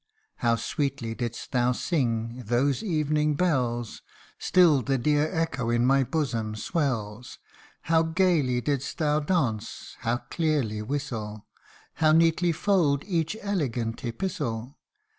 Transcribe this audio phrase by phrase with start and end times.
[0.37, 4.01] How sweetly didst thou sing" Those Evening Bells"
[4.39, 7.37] Still the dear echo in my bosom swells:
[7.81, 11.45] How gaily didst thou dance, how clearly whistle!
[11.93, 14.79] How neatly fold each elegant epistle